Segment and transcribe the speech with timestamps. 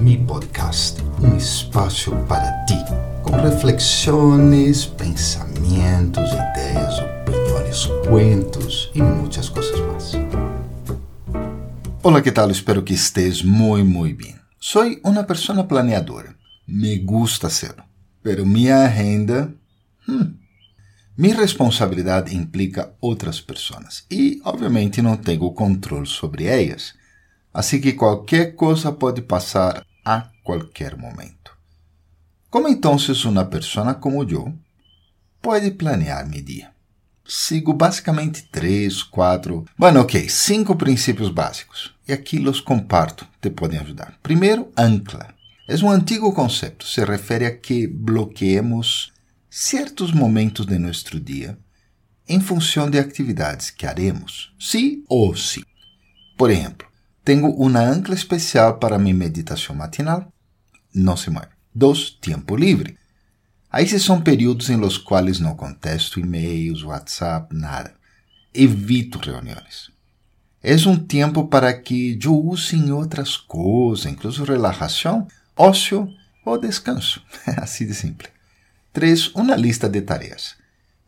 [0.00, 2.74] mi podcast, um espaço para ti,
[3.22, 10.12] com reflexões, pensamentos, ideias, opiniões, cuentos e muitas coisas mais.
[12.02, 12.50] Olá, que tal?
[12.50, 14.34] Espero que estés muito, muito bem.
[14.58, 16.34] Sou uma pessoa planeadora.
[16.66, 17.74] Me gusta ser,
[18.22, 19.54] pero minha agenda.
[20.08, 20.32] Hmm,
[21.14, 26.94] minha responsabilidade implica outras pessoas e, obviamente, não tenho controle sobre elas.
[27.52, 31.56] Assim que qualquer coisa pode passar a qualquer momento.
[32.50, 32.96] Como então
[33.26, 34.52] uma pessoa como eu
[35.40, 36.70] pode planear meu dia?
[37.24, 41.94] Sigo basicamente três, quatro, bueno, ok, cinco princípios básicos.
[42.08, 44.18] E aqui os comparto, te podem ajudar.
[44.20, 45.32] Primeiro, ancla.
[45.68, 49.12] É um antigo conceito, se refere a que bloqueemos
[49.48, 51.56] certos momentos de nosso dia
[52.28, 55.62] em função de atividades que haremos, sim ou sim.
[56.36, 56.89] Por exemplo,
[57.30, 60.32] tenho uma ancla especial para minha meditação matinal.
[60.92, 61.52] Não se mueve.
[61.72, 62.98] Dos, tempo livre.
[63.70, 67.94] Aí são períodos em los quais não contesto e-mails, WhatsApp, nada.
[68.52, 69.92] Evito reuniões.
[70.60, 76.12] É um tempo para que eu use em outras coisas, incluso relaxação, ócio
[76.44, 77.22] ou descanso.
[77.58, 78.32] assim de simples.
[78.92, 79.28] 3.
[79.36, 80.56] Uma lista de tarefas.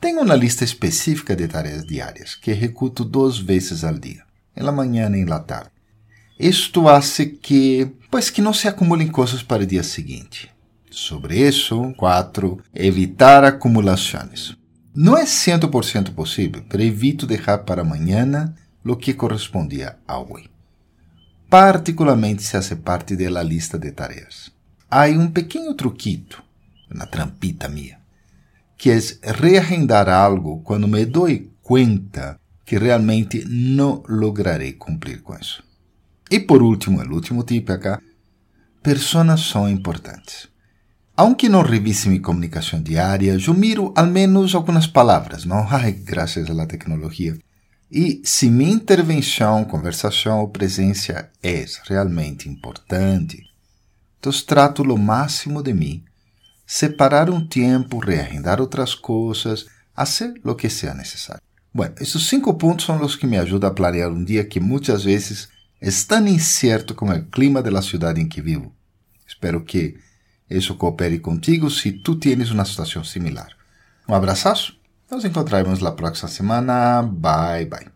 [0.00, 4.22] Tenho uma lista específica de tarefas diárias que executo duas vezes ao dia,
[4.56, 5.71] la manhã e la tarde.
[6.42, 10.50] Isto hace que, pues que não se acumulem coisas para o dia seguinte.
[10.90, 12.60] Sobre isso, 4.
[12.74, 14.56] Evitar acumulações.
[14.92, 18.52] Não é 100% possível, mas evito deixar para amanhã
[18.84, 20.50] o que correspondia a hoje.
[21.48, 24.50] Particularmente se hace parte da lista de tarefas.
[24.90, 26.42] Há um pequeno truquito
[26.92, 27.98] uma trampita minha,
[28.76, 31.28] que é reagendar algo quando me dou
[31.62, 35.62] conta que realmente não lograrei cumprir com isso.
[36.32, 38.00] E por último, o último tip acá,
[38.82, 40.48] personas são importantes.
[41.14, 45.68] Aunque não revise minha comunicação diária, eu miro ao menos algumas palavras, não?
[45.68, 47.38] Ai, graças à tecnologia.
[47.90, 53.42] E se minha intervenção, conversação ou presença é realmente importante,
[54.18, 56.02] então trato o máximo de mim
[56.66, 61.42] separar um tempo, reagendar outras coisas, fazer o que seja necessário.
[61.74, 65.04] Bueno, esses cinco pontos são os que me ajudam a planear um dia que muitas
[65.04, 68.72] vezes é tão incerto como o clima da cidade em que vivo.
[69.26, 69.96] Espero que
[70.48, 73.48] isso coopere contigo se tu tienes uma situação similar.
[74.08, 74.78] Um abraço,
[75.10, 77.02] nos encontraremos na próxima semana.
[77.02, 77.92] Bye, bye.